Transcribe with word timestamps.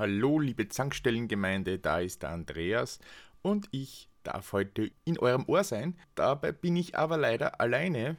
Hallo, 0.00 0.38
liebe 0.38 0.66
Zankstellengemeinde, 0.66 1.78
da 1.78 2.00
ist 2.00 2.22
der 2.22 2.30
Andreas 2.30 3.00
und 3.42 3.68
ich 3.70 4.08
darf 4.22 4.54
heute 4.54 4.90
in 5.04 5.18
eurem 5.18 5.44
Ohr 5.46 5.62
sein. 5.62 5.94
Dabei 6.14 6.52
bin 6.52 6.74
ich 6.74 6.96
aber 6.96 7.18
leider 7.18 7.60
alleine, 7.60 8.16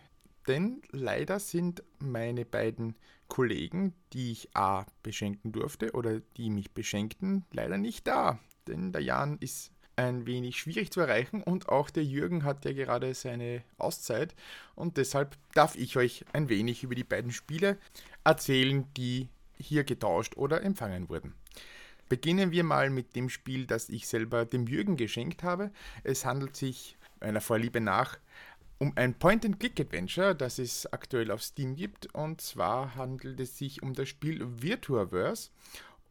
denn 0.47 0.83
leider 0.91 1.39
sind 1.39 1.81
meine 1.97 2.45
beiden 2.45 2.97
Kollegen, 3.29 3.95
die 4.13 4.31
ich 4.31 4.55
A 4.55 4.85
beschenken 5.01 5.53
durfte 5.53 5.93
oder 5.93 6.19
die 6.37 6.51
mich 6.51 6.69
beschenkten, 6.69 7.45
leider 7.51 7.79
nicht 7.79 8.05
da. 8.05 8.37
Denn 8.67 8.91
der 8.91 9.01
Jan 9.01 9.39
ist 9.39 9.71
ein 9.95 10.27
wenig 10.27 10.59
schwierig 10.59 10.91
zu 10.91 10.99
erreichen 10.99 11.41
und 11.41 11.67
auch 11.69 11.89
der 11.89 12.03
Jürgen 12.03 12.43
hat 12.43 12.63
ja 12.63 12.73
gerade 12.73 13.11
seine 13.15 13.63
Auszeit 13.79 14.35
und 14.75 14.97
deshalb 14.97 15.35
darf 15.55 15.75
ich 15.75 15.97
euch 15.97 16.25
ein 16.31 16.47
wenig 16.47 16.83
über 16.83 16.93
die 16.93 17.03
beiden 17.03 17.31
Spiele 17.31 17.79
erzählen, 18.23 18.85
die 18.95 19.29
hier 19.57 19.83
getauscht 19.83 20.37
oder 20.37 20.61
empfangen 20.61 21.09
wurden. 21.09 21.33
Beginnen 22.11 22.51
wir 22.51 22.65
mal 22.65 22.89
mit 22.89 23.15
dem 23.15 23.29
Spiel, 23.29 23.65
das 23.65 23.87
ich 23.87 24.05
selber 24.05 24.43
dem 24.43 24.67
Jürgen 24.67 24.97
geschenkt 24.97 25.43
habe. 25.43 25.71
Es 26.03 26.25
handelt 26.25 26.57
sich 26.57 26.97
einer 27.21 27.39
Vorliebe 27.39 27.79
nach 27.79 28.17
um 28.79 28.91
ein 28.97 29.13
Point-and-Click-Adventure, 29.13 30.35
das 30.35 30.59
es 30.59 30.91
aktuell 30.91 31.31
auf 31.31 31.41
Steam 31.41 31.77
gibt. 31.77 32.13
Und 32.13 32.41
zwar 32.41 32.95
handelt 32.95 33.39
es 33.39 33.57
sich 33.57 33.81
um 33.81 33.93
das 33.93 34.09
Spiel 34.09 34.45
Virtuaverse. 34.45 35.51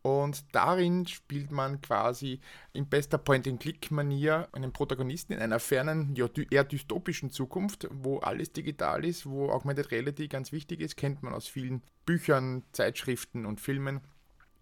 Und 0.01 0.43
darin 0.53 1.07
spielt 1.07 1.51
man 1.51 1.83
quasi 1.83 2.41
in 2.73 2.89
bester 2.89 3.19
Point-and-Click-Manier 3.19 4.49
einen 4.53 4.73
Protagonisten 4.73 5.35
in 5.35 5.41
einer 5.41 5.61
fernen, 5.61 6.17
ja, 6.17 6.29
eher 6.51 6.65
dystopischen 6.65 7.31
Zukunft, 7.31 7.87
wo 7.91 8.21
alles 8.21 8.55
digital 8.55 9.05
ist, 9.05 9.27
wo 9.27 9.51
Augmented 9.51 9.91
Reality 9.91 10.29
ganz 10.29 10.51
wichtig 10.51 10.81
ist, 10.81 10.97
kennt 10.97 11.23
man 11.23 11.35
aus 11.35 11.47
vielen 11.47 11.83
Büchern, 12.07 12.63
Zeitschriften 12.73 13.45
und 13.45 13.61
Filmen. 13.61 14.01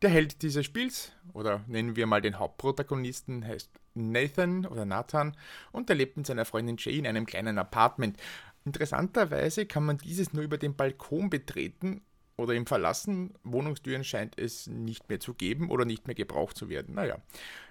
Der 0.00 0.10
Held 0.10 0.42
dieses 0.42 0.64
Spiels, 0.64 1.10
oder 1.32 1.64
nennen 1.66 1.96
wir 1.96 2.06
mal 2.06 2.20
den 2.20 2.38
Hauptprotagonisten, 2.38 3.44
heißt 3.44 3.68
Nathan 3.94 4.64
oder 4.64 4.84
Nathan 4.84 5.36
und 5.72 5.90
er 5.90 5.96
lebt 5.96 6.16
mit 6.16 6.24
seiner 6.24 6.44
Freundin 6.44 6.76
Jay 6.78 6.98
in 6.98 7.06
einem 7.06 7.26
kleinen 7.26 7.58
Apartment. 7.58 8.16
Interessanterweise 8.64 9.66
kann 9.66 9.84
man 9.84 9.98
dieses 9.98 10.32
nur 10.32 10.44
über 10.44 10.56
den 10.56 10.76
Balkon 10.76 11.30
betreten 11.30 12.02
oder 12.36 12.54
im 12.54 12.66
Verlassen. 12.66 13.34
Wohnungstüren 13.42 14.04
scheint 14.04 14.38
es 14.38 14.68
nicht 14.68 15.08
mehr 15.08 15.18
zu 15.18 15.34
geben 15.34 15.68
oder 15.68 15.84
nicht 15.84 16.06
mehr 16.06 16.14
gebraucht 16.14 16.56
zu 16.56 16.68
werden. 16.68 16.94
Naja, 16.94 17.18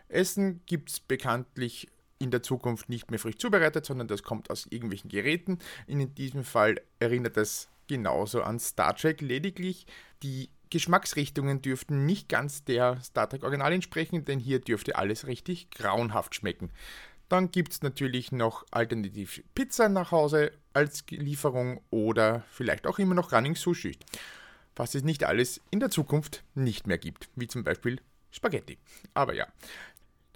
Essen 0.10 0.62
gibt 0.66 0.90
es 0.90 1.00
bekanntlich 1.00 1.88
in 2.20 2.32
der 2.32 2.44
Zukunft 2.44 2.90
nicht 2.90 3.10
mehr 3.10 3.20
frisch 3.20 3.38
zubereitet, 3.38 3.86
sondern 3.86 4.10
das 4.10 4.24
kommt 4.24 4.50
aus 4.50 4.66
irgendwelchen 4.70 5.10
Geräten. 5.10 5.60
In 5.86 6.14
diesem 6.14 6.44
Fall 6.44 6.82
erinnert 7.00 7.38
es 7.38 7.70
genauso 7.88 8.44
an 8.44 8.60
Star 8.60 8.96
Trek, 8.98 9.22
lediglich 9.22 9.88
die 10.24 10.50
Geschmacksrichtungen 10.70 11.62
dürften 11.62 12.06
nicht 12.06 12.30
ganz 12.30 12.64
der 12.64 13.02
Star 13.02 13.30
Trek 13.30 13.44
Original 13.44 13.74
entsprechen, 13.74 14.26
denn 14.26 14.40
hier 14.40 14.60
dürfte 14.60 14.96
alles 14.96 15.28
richtig 15.28 15.72
grauenhaft 15.72 16.36
schmecken. 16.36 16.72
Dann 17.30 17.52
gibt 17.52 17.74
es 17.74 17.82
natürlich 17.82 18.32
noch 18.32 18.66
alternativ 18.72 19.44
Pizza 19.54 19.90
nach 19.90 20.12
Hause 20.12 20.52
als 20.74 21.04
Lieferung 21.10 21.82
oder 21.90 22.44
vielleicht 22.52 22.88
auch 22.88 23.00
immer 23.00 23.16
noch 23.16 23.34
Running 23.34 23.56
Sushi. 23.56 23.98
Was 24.76 24.96
es 24.96 25.04
nicht 25.04 25.24
alles 25.24 25.60
in 25.72 25.80
der 25.80 25.90
Zukunft 25.90 26.44
nicht 26.56 26.88
mehr 26.88 26.98
gibt, 26.98 27.30
wie 27.36 27.48
zum 27.48 27.64
Beispiel 27.64 28.00
Spaghetti. 28.32 28.78
Aber 29.14 29.34
ja, 29.34 29.48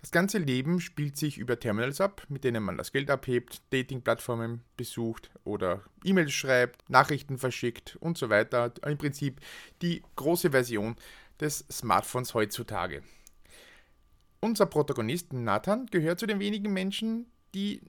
das 0.02 0.12
ganze 0.12 0.40
Leben 0.40 0.80
spielt 0.80 1.16
sich 1.16 1.38
über 1.38 1.60
Terminals 1.60 2.02
ab, 2.02 2.26
mit 2.28 2.44
denen 2.44 2.64
man 2.64 2.78
das 2.78 2.92
Geld 2.92 3.12
abhebt, 3.12 3.62
Dating-Plattformen 3.70 4.64
besucht 4.76 5.30
oder 5.44 5.84
E-Mails 6.04 6.32
schreibt, 6.32 6.90
Nachrichten 6.90 7.38
verschickt 7.38 7.98
und 8.00 8.18
so 8.18 8.30
weiter. 8.30 8.74
Im 8.86 8.98
Prinzip 8.98 9.40
die 9.84 10.02
große 10.16 10.52
Version 10.52 10.96
des 11.40 11.66
Smartphones 11.72 12.34
heutzutage. 12.34 13.04
Unser 14.40 14.66
Protagonist 14.66 15.34
Nathan 15.34 15.86
gehört 15.86 16.20
zu 16.20 16.26
den 16.26 16.40
wenigen 16.40 16.74
Menschen, 16.74 17.28
die 17.54 17.82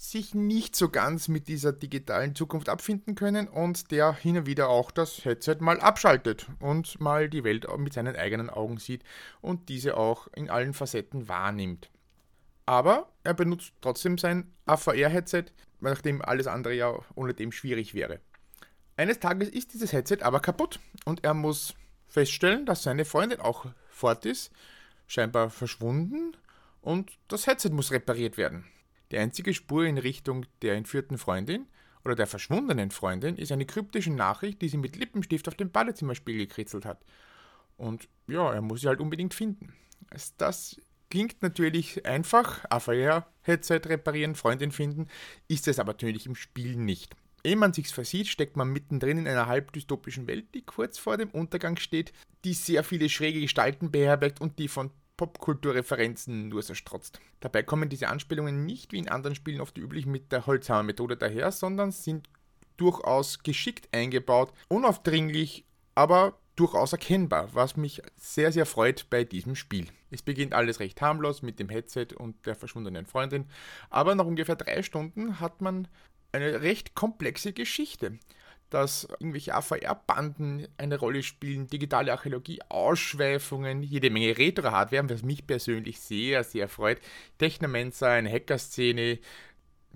sich 0.00 0.34
nicht 0.34 0.76
so 0.76 0.88
ganz 0.88 1.28
mit 1.28 1.48
dieser 1.48 1.72
digitalen 1.72 2.34
Zukunft 2.34 2.68
abfinden 2.68 3.14
können 3.14 3.48
und 3.48 3.90
der 3.90 4.12
hin 4.12 4.38
und 4.38 4.46
wieder 4.46 4.68
auch 4.68 4.90
das 4.90 5.24
Headset 5.24 5.56
mal 5.60 5.80
abschaltet 5.80 6.46
und 6.60 7.00
mal 7.00 7.28
die 7.28 7.44
Welt 7.44 7.66
mit 7.78 7.92
seinen 7.92 8.16
eigenen 8.16 8.50
Augen 8.50 8.78
sieht 8.78 9.02
und 9.40 9.68
diese 9.68 9.96
auch 9.96 10.28
in 10.34 10.50
allen 10.50 10.74
Facetten 10.74 11.28
wahrnimmt. 11.28 11.90
Aber 12.66 13.10
er 13.24 13.34
benutzt 13.34 13.72
trotzdem 13.80 14.18
sein 14.18 14.52
AVR-Headset, 14.66 15.44
nachdem 15.80 16.22
alles 16.22 16.46
andere 16.46 16.74
ja 16.74 16.94
ohne 17.14 17.34
dem 17.34 17.50
schwierig 17.50 17.94
wäre. 17.94 18.20
Eines 18.96 19.20
Tages 19.20 19.48
ist 19.48 19.74
dieses 19.74 19.92
Headset 19.92 20.18
aber 20.22 20.40
kaputt 20.40 20.80
und 21.04 21.24
er 21.24 21.34
muss 21.34 21.74
feststellen, 22.08 22.66
dass 22.66 22.82
seine 22.82 23.04
Freundin 23.04 23.40
auch 23.40 23.66
fort 23.90 24.26
ist, 24.26 24.50
scheinbar 25.06 25.50
verschwunden 25.50 26.36
und 26.82 27.12
das 27.28 27.46
Headset 27.46 27.70
muss 27.70 27.92
repariert 27.92 28.36
werden. 28.36 28.64
Die 29.10 29.18
einzige 29.18 29.54
Spur 29.54 29.84
in 29.84 29.98
Richtung 29.98 30.46
der 30.62 30.74
entführten 30.74 31.18
Freundin 31.18 31.66
oder 32.04 32.14
der 32.14 32.26
verschwundenen 32.26 32.90
Freundin 32.90 33.36
ist 33.36 33.52
eine 33.52 33.66
kryptische 33.66 34.12
Nachricht, 34.12 34.62
die 34.62 34.68
sie 34.68 34.76
mit 34.76 34.96
Lippenstift 34.96 35.48
auf 35.48 35.54
dem 35.54 35.70
Badezimmerspiegel 35.70 36.46
gekritzelt 36.46 36.84
hat. 36.84 37.04
Und 37.76 38.08
ja, 38.26 38.52
er 38.52 38.60
muss 38.60 38.80
sie 38.80 38.88
halt 38.88 39.00
unbedingt 39.00 39.34
finden. 39.34 39.72
Das 40.36 40.80
klingt 41.10 41.42
natürlich 41.42 42.04
einfach, 42.06 42.64
AVR-Headset 42.70 43.80
reparieren, 43.86 44.34
Freundin 44.34 44.72
finden, 44.72 45.06
ist 45.48 45.68
es 45.68 45.78
aber 45.78 45.92
natürlich 45.92 46.26
im 46.26 46.34
Spiel 46.34 46.76
nicht. 46.76 47.14
Ehe 47.44 47.56
man 47.56 47.72
sich's 47.72 47.92
versieht, 47.92 48.26
steckt 48.26 48.56
man 48.56 48.68
mittendrin 48.68 49.18
in 49.18 49.28
einer 49.28 49.46
halb 49.46 49.72
dystopischen 49.72 50.26
Welt, 50.26 50.54
die 50.54 50.62
kurz 50.62 50.98
vor 50.98 51.16
dem 51.16 51.30
Untergang 51.30 51.76
steht, 51.76 52.12
die 52.44 52.52
sehr 52.52 52.82
viele 52.84 53.08
schräge 53.08 53.40
Gestalten 53.40 53.90
beherbergt 53.90 54.40
und 54.40 54.58
die 54.58 54.68
von 54.68 54.90
Popkulturreferenzen 55.18 56.48
nur 56.48 56.62
zerstrotzt. 56.62 57.20
Dabei 57.40 57.62
kommen 57.62 57.90
diese 57.90 58.08
Anspielungen 58.08 58.64
nicht 58.64 58.92
wie 58.92 58.98
in 58.98 59.10
anderen 59.10 59.34
Spielen 59.34 59.60
oft 59.60 59.76
üblich 59.76 60.06
mit 60.06 60.32
der 60.32 60.46
Holzhammer-Methode 60.46 61.18
daher, 61.18 61.52
sondern 61.52 61.92
sind 61.92 62.30
durchaus 62.78 63.42
geschickt 63.42 63.88
eingebaut, 63.92 64.54
unaufdringlich, 64.68 65.66
aber 65.94 66.38
durchaus 66.56 66.92
erkennbar, 66.92 67.50
was 67.52 67.76
mich 67.76 68.00
sehr, 68.16 68.52
sehr 68.52 68.66
freut 68.66 69.10
bei 69.10 69.24
diesem 69.24 69.54
Spiel. 69.54 69.88
Es 70.10 70.22
beginnt 70.22 70.54
alles 70.54 70.80
recht 70.80 71.02
harmlos 71.02 71.42
mit 71.42 71.58
dem 71.58 71.68
Headset 71.68 72.08
und 72.16 72.46
der 72.46 72.54
verschwundenen 72.54 73.04
Freundin, 73.04 73.46
aber 73.90 74.14
nach 74.14 74.24
ungefähr 74.24 74.56
drei 74.56 74.82
Stunden 74.82 75.40
hat 75.40 75.60
man 75.60 75.88
eine 76.32 76.62
recht 76.62 76.94
komplexe 76.94 77.52
Geschichte 77.52 78.18
dass 78.70 79.04
irgendwelche 79.04 79.54
AVR-Banden 79.54 80.68
eine 80.76 80.98
Rolle 80.98 81.22
spielen, 81.22 81.68
digitale 81.68 82.12
Archäologie, 82.12 82.60
Ausschweifungen, 82.68 83.82
jede 83.82 84.10
Menge 84.10 84.36
Retro-Hardware, 84.36 85.08
was 85.08 85.22
mich 85.22 85.46
persönlich 85.46 86.00
sehr, 86.00 86.44
sehr 86.44 86.68
freut. 86.68 87.00
Technomancer, 87.38 88.08
eine 88.10 88.30
Hacker-Szene, 88.30 89.18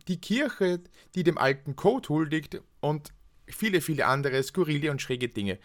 die 0.09 0.21
Kirche, 0.21 0.81
die 1.15 1.22
dem 1.22 1.38
alten 1.38 1.77
Code 1.77 2.09
huldigt 2.09 2.60
und 2.81 3.12
viele, 3.47 3.81
viele 3.81 4.06
andere 4.06 4.43
skurrile 4.43 4.91
und 4.91 5.03
schräge 5.03 5.28
Dinge. 5.28 5.59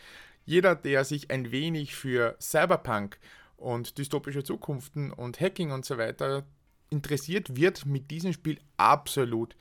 Jeder, 0.45 0.75
der 0.75 1.03
sich 1.03 1.31
ein 1.31 1.51
wenig 1.51 1.95
für 1.95 2.35
Cyberpunk 2.39 3.19
und 3.57 3.97
dystopische 3.97 4.43
Zukunften 4.43 5.11
und 5.11 5.39
Hacking 5.39 5.71
und 5.71 5.85
so 5.85 5.97
weiter 5.97 6.45
interessiert, 6.89 7.55
wird 7.55 7.85
mit 7.85 8.11
diesem 8.11 8.33
Spiel 8.33 8.59
absolut 8.77 9.55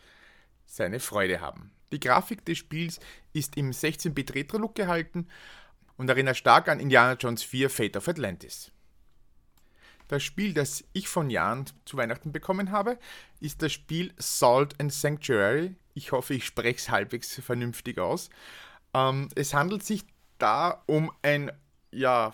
seine 0.64 1.00
Freude 1.00 1.40
haben. 1.40 1.75
Die 1.92 2.00
Grafik 2.00 2.44
des 2.44 2.58
Spiels 2.58 3.00
ist 3.32 3.56
im 3.56 3.70
16-Bit 3.70 4.34
Retro-Look 4.34 4.74
gehalten 4.74 5.28
und 5.96 6.08
erinnert 6.08 6.36
stark 6.36 6.68
an 6.68 6.80
Indiana 6.80 7.14
Jones 7.14 7.42
4 7.42 7.70
Fate 7.70 7.96
of 7.96 8.08
Atlantis. 8.08 8.70
Das 10.08 10.22
Spiel, 10.22 10.54
das 10.54 10.84
ich 10.92 11.08
von 11.08 11.30
Jahren 11.30 11.64
zu 11.84 11.96
Weihnachten 11.96 12.32
bekommen 12.32 12.70
habe, 12.70 12.98
ist 13.40 13.62
das 13.62 13.72
Spiel 13.72 14.12
Salt 14.18 14.80
and 14.80 14.92
Sanctuary. 14.92 15.74
Ich 15.94 16.12
hoffe, 16.12 16.34
ich 16.34 16.44
spreche 16.44 16.76
es 16.76 16.90
halbwegs 16.90 17.34
vernünftig 17.40 17.98
aus. 17.98 18.30
Ähm, 18.94 19.28
es 19.34 19.52
handelt 19.52 19.82
sich 19.82 20.04
da 20.38 20.82
um 20.86 21.10
ein, 21.22 21.50
ja, 21.90 22.32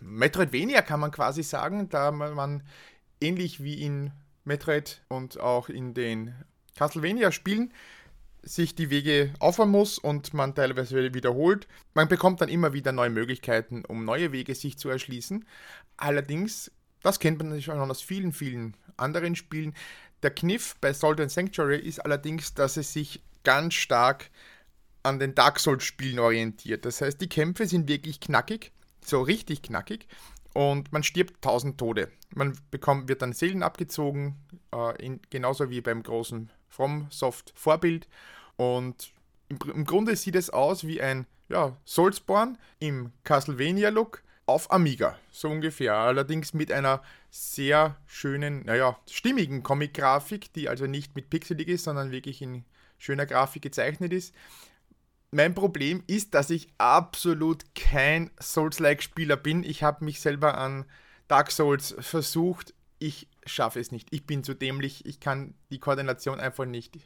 Metroidvania 0.00 0.80
kann 0.82 1.00
man 1.00 1.10
quasi 1.10 1.42
sagen, 1.42 1.88
da 1.88 2.12
man 2.12 2.62
ähnlich 3.20 3.62
wie 3.62 3.82
in 3.82 4.12
Metroid 4.44 5.02
und 5.08 5.38
auch 5.40 5.68
in 5.68 5.92
den 5.92 6.34
Castlevania-Spielen 6.76 7.72
sich 8.42 8.74
die 8.74 8.90
Wege 8.90 9.32
auffahren 9.38 9.70
muss 9.70 9.98
und 9.98 10.34
man 10.34 10.54
teilweise 10.54 11.14
wiederholt. 11.14 11.68
Man 11.94 12.08
bekommt 12.08 12.40
dann 12.40 12.48
immer 12.48 12.72
wieder 12.72 12.92
neue 12.92 13.10
Möglichkeiten, 13.10 13.84
um 13.84 14.04
neue 14.04 14.32
Wege 14.32 14.54
sich 14.54 14.78
zu 14.78 14.88
erschließen. 14.88 15.44
Allerdings, 15.96 16.70
das 17.02 17.20
kennt 17.20 17.38
man 17.38 17.48
natürlich 17.48 17.66
schon 17.66 17.78
aus 17.78 18.02
vielen, 18.02 18.32
vielen 18.32 18.76
anderen 18.96 19.36
Spielen. 19.36 19.74
Der 20.22 20.30
Kniff 20.30 20.76
bei 20.80 20.92
Salt 20.92 21.20
and 21.20 21.30
Sanctuary 21.30 21.78
ist 21.78 22.00
allerdings, 22.00 22.54
dass 22.54 22.76
es 22.76 22.92
sich 22.92 23.22
ganz 23.44 23.74
stark 23.74 24.30
an 25.02 25.18
den 25.18 25.34
Dark 25.34 25.58
Souls-Spielen 25.58 26.18
orientiert. 26.18 26.84
Das 26.84 27.00
heißt, 27.00 27.20
die 27.20 27.28
Kämpfe 27.28 27.66
sind 27.66 27.88
wirklich 27.88 28.20
knackig, 28.20 28.72
so 29.04 29.20
richtig 29.20 29.62
knackig 29.62 30.06
und 30.54 30.92
man 30.92 31.02
stirbt 31.02 31.42
tausend 31.42 31.78
Tode. 31.78 32.08
Man 32.34 32.56
bekommt, 32.70 33.08
wird 33.08 33.22
dann 33.22 33.32
Seelen 33.32 33.62
abgezogen, 33.62 34.36
äh, 34.72 35.04
in, 35.04 35.20
genauso 35.30 35.70
wie 35.70 35.80
beim 35.80 36.02
großen 36.02 36.50
From 36.72 37.06
Soft 37.10 37.52
Vorbild. 37.54 38.08
Und 38.56 39.12
im, 39.48 39.58
im, 39.74 39.84
Grunde 39.84 40.16
sieht 40.16 40.36
es 40.36 40.50
aus 40.50 40.86
wie 40.86 41.02
ein 41.02 41.26
ja, 41.48 41.76
Soulsborne 41.84 42.56
im 42.78 43.12
Castlevania-Look, 43.24 44.22
auf 44.46 44.72
Amiga, 44.72 45.18
so 45.30 45.48
ungefähr. 45.48 45.94
Allerdings 45.94 46.52
mit 46.52 46.72
einer 46.72 47.02
sehr 47.30 47.96
schönen, 48.06 48.64
naja, 48.64 48.98
stimmigen 49.08 49.62
Comic-Grafik, 49.62 50.52
die 50.54 50.68
also 50.68 50.86
nicht 50.86 51.14
mit 51.14 51.30
pixelig 51.30 51.68
ist, 51.68 51.84
sondern 51.84 52.10
wirklich 52.10 52.42
in 52.42 52.64
schöner 52.98 53.26
Grafik 53.26 53.62
gezeichnet 53.62 54.12
ist. 54.12 54.34
Mein 55.30 55.54
Problem 55.54 56.02
ist, 56.06 56.34
dass 56.34 56.50
ich 56.50 56.68
absolut 56.78 57.64
kein 57.74 58.30
Souls-like-Spieler 58.40 59.36
bin. 59.36 59.62
Ich 59.62 59.82
habe 59.82 60.04
mich 60.04 60.20
selber 60.20 60.58
an 60.58 60.84
Dark 61.28 61.50
Souls 61.50 61.94
versucht. 61.98 62.74
Ich 63.02 63.26
schaffe 63.44 63.80
es 63.80 63.90
nicht. 63.90 64.06
Ich 64.12 64.26
bin 64.26 64.44
zu 64.44 64.54
dämlich. 64.54 65.04
Ich 65.06 65.18
kann 65.18 65.54
die 65.72 65.80
Koordination 65.80 66.38
einfach 66.38 66.66
nicht. 66.66 66.96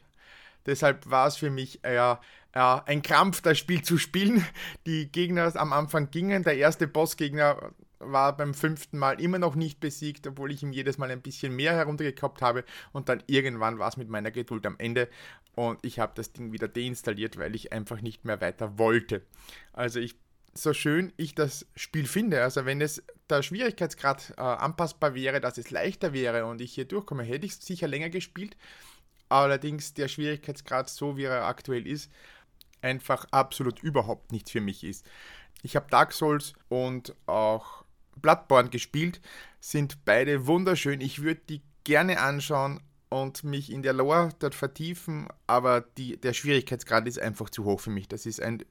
Deshalb 0.67 1.09
war 1.09 1.25
es 1.25 1.37
für 1.37 1.49
mich 1.49 1.83
äh, 1.83 1.95
äh, 1.95 2.15
ein 2.53 3.01
Krampf, 3.01 3.41
das 3.41 3.57
Spiel 3.57 3.81
zu 3.81 3.97
spielen. 3.97 4.45
Die 4.85 5.11
Gegner 5.11 5.51
am 5.55 5.73
Anfang 5.73 6.11
gingen. 6.11 6.43
Der 6.43 6.55
erste 6.55 6.87
Bossgegner 6.87 7.71
war 7.97 8.37
beim 8.37 8.53
fünften 8.53 8.99
Mal 8.99 9.19
immer 9.19 9.39
noch 9.39 9.55
nicht 9.55 9.79
besiegt, 9.79 10.27
obwohl 10.27 10.51
ich 10.51 10.61
ihm 10.61 10.71
jedes 10.71 10.99
Mal 10.99 11.09
ein 11.09 11.23
bisschen 11.23 11.55
mehr 11.55 11.73
heruntergekoppt 11.73 12.43
habe. 12.43 12.63
Und 12.91 13.09
dann 13.09 13.23
irgendwann 13.25 13.79
war 13.79 13.89
es 13.89 13.97
mit 13.97 14.07
meiner 14.07 14.29
Geduld 14.29 14.67
am 14.67 14.75
Ende 14.77 15.09
und 15.55 15.83
ich 15.83 15.97
habe 15.97 16.11
das 16.13 16.31
Ding 16.31 16.51
wieder 16.51 16.67
deinstalliert, 16.67 17.39
weil 17.39 17.55
ich 17.55 17.73
einfach 17.73 18.01
nicht 18.01 18.23
mehr 18.23 18.39
weiter 18.39 18.77
wollte. 18.77 19.23
Also 19.73 19.99
ich 19.99 20.15
so 20.57 20.73
schön 20.73 21.13
ich 21.17 21.35
das 21.35 21.65
Spiel 21.75 22.07
finde, 22.07 22.41
also 22.41 22.65
wenn 22.65 22.81
es 22.81 23.03
der 23.29 23.41
Schwierigkeitsgrad 23.41 24.33
äh, 24.37 24.41
anpassbar 24.41 25.15
wäre, 25.15 25.39
dass 25.39 25.57
es 25.57 25.71
leichter 25.71 26.13
wäre 26.13 26.45
und 26.45 26.61
ich 26.61 26.73
hier 26.73 26.85
durchkomme, 26.85 27.23
hätte 27.23 27.45
ich 27.45 27.53
es 27.53 27.65
sicher 27.65 27.87
länger 27.87 28.09
gespielt. 28.09 28.57
Allerdings 29.29 29.93
der 29.93 30.07
Schwierigkeitsgrad, 30.07 30.89
so 30.89 31.17
wie 31.17 31.23
er 31.23 31.45
aktuell 31.45 31.85
ist, 31.85 32.11
einfach 32.81 33.25
absolut 33.31 33.81
überhaupt 33.83 34.31
nichts 34.31 34.51
für 34.51 34.61
mich 34.61 34.83
ist. 34.83 35.05
Ich 35.63 35.75
habe 35.75 35.87
Dark 35.89 36.13
Souls 36.13 36.53
und 36.69 37.15
auch 37.25 37.83
Bloodborne 38.15 38.69
gespielt, 38.69 39.21
sind 39.59 40.05
beide 40.05 40.47
wunderschön. 40.47 41.01
Ich 41.01 41.21
würde 41.21 41.41
die 41.49 41.61
gerne 41.83 42.19
anschauen 42.19 42.81
und 43.09 43.43
mich 43.43 43.71
in 43.71 43.83
der 43.83 43.93
Lore 43.93 44.29
dort 44.39 44.55
vertiefen, 44.55 45.27
aber 45.45 45.81
die, 45.81 46.17
der 46.17 46.33
Schwierigkeitsgrad 46.33 47.07
ist 47.07 47.19
einfach 47.19 47.49
zu 47.49 47.65
hoch 47.65 47.79
für 47.79 47.89
mich. 47.89 48.07
Das 48.07 48.25
ist 48.25 48.41
ein 48.41 48.63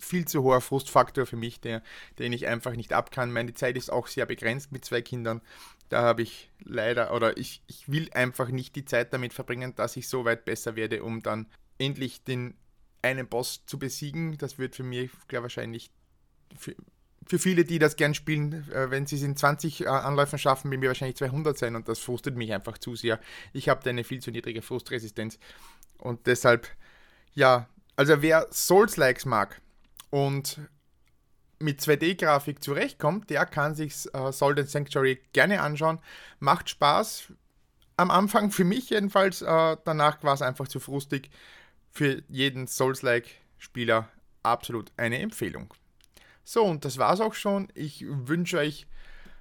viel 0.00 0.26
zu 0.26 0.42
hoher 0.42 0.60
Frustfaktor 0.60 1.26
für 1.26 1.36
mich, 1.36 1.60
der, 1.60 1.82
den 2.18 2.32
ich 2.32 2.46
einfach 2.46 2.74
nicht 2.74 2.92
ab 2.92 3.10
kann. 3.10 3.32
Meine 3.32 3.54
Zeit 3.54 3.76
ist 3.76 3.90
auch 3.90 4.06
sehr 4.06 4.26
begrenzt 4.26 4.72
mit 4.72 4.84
zwei 4.84 5.02
Kindern. 5.02 5.40
Da 5.88 6.02
habe 6.02 6.22
ich 6.22 6.50
leider, 6.60 7.14
oder 7.14 7.36
ich, 7.36 7.62
ich 7.66 7.90
will 7.90 8.08
einfach 8.12 8.48
nicht 8.48 8.76
die 8.76 8.84
Zeit 8.84 9.12
damit 9.12 9.32
verbringen, 9.32 9.74
dass 9.76 9.96
ich 9.96 10.08
so 10.08 10.24
weit 10.24 10.44
besser 10.44 10.76
werde, 10.76 11.02
um 11.02 11.22
dann 11.22 11.46
endlich 11.78 12.24
den 12.24 12.54
einen 13.02 13.28
Boss 13.28 13.64
zu 13.66 13.78
besiegen. 13.78 14.36
Das 14.38 14.58
wird 14.58 14.76
für 14.76 14.82
mich, 14.82 15.10
glaube 15.28 15.44
wahrscheinlich 15.44 15.90
für, 16.56 16.74
für 17.26 17.38
viele, 17.38 17.64
die 17.64 17.78
das 17.78 17.96
gern 17.96 18.14
spielen, 18.14 18.70
äh, 18.72 18.90
wenn 18.90 19.06
sie 19.06 19.16
es 19.16 19.22
in 19.22 19.36
20 19.36 19.82
äh, 19.82 19.86
Anläufen 19.86 20.38
schaffen, 20.38 20.70
werden 20.70 20.82
wir 20.82 20.90
wahrscheinlich 20.90 21.16
200 21.16 21.56
sein 21.56 21.76
und 21.76 21.88
das 21.88 21.98
frustet 21.98 22.36
mich 22.36 22.52
einfach 22.52 22.78
zu 22.78 22.96
sehr. 22.96 23.20
Ich 23.52 23.68
habe 23.68 23.82
da 23.82 23.90
eine 23.90 24.04
viel 24.04 24.20
zu 24.20 24.30
niedrige 24.30 24.62
Frustresistenz 24.62 25.38
und 25.98 26.26
deshalb, 26.26 26.68
ja, 27.34 27.68
also 27.96 28.22
wer 28.22 28.48
Souls-Likes 28.50 29.26
mag 29.26 29.60
und 30.10 30.60
mit 31.58 31.80
2D-Grafik 31.80 32.62
zurechtkommt, 32.62 33.30
der 33.30 33.46
kann 33.46 33.74
sich 33.74 34.06
äh, 34.14 34.18
and 34.18 34.68
Sanctuary 34.68 35.20
gerne 35.32 35.60
anschauen. 35.60 35.98
Macht 36.38 36.70
Spaß. 36.70 37.32
Am 37.96 38.10
Anfang 38.10 38.50
für 38.50 38.64
mich 38.64 38.90
jedenfalls, 38.90 39.42
äh, 39.42 39.76
danach 39.84 40.22
war 40.22 40.34
es 40.34 40.42
einfach 40.42 40.68
zu 40.68 40.80
frustig. 40.80 41.30
Für 41.92 42.22
jeden 42.28 42.66
Souls-like-Spieler 42.66 44.08
absolut 44.42 44.90
eine 44.96 45.18
Empfehlung. 45.18 45.74
So, 46.44 46.64
und 46.64 46.84
das 46.84 46.98
war's 46.98 47.20
auch 47.20 47.34
schon. 47.34 47.68
Ich 47.74 48.04
wünsche 48.08 48.58
euch 48.58 48.86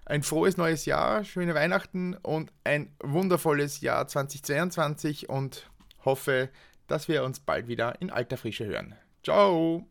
ein 0.05 0.23
frohes 0.23 0.57
neues 0.57 0.85
Jahr, 0.85 1.23
schöne 1.23 1.55
Weihnachten 1.55 2.15
und 2.15 2.51
ein 2.63 2.91
wundervolles 3.01 3.79
Jahr 3.81 4.07
2022 4.07 5.29
und 5.29 5.69
hoffe, 6.03 6.49
dass 6.87 7.07
wir 7.07 7.23
uns 7.23 7.39
bald 7.39 7.67
wieder 7.67 8.01
in 8.01 8.09
alter 8.09 8.35
Frische 8.35 8.65
hören. 8.65 8.95
Ciao! 9.23 9.87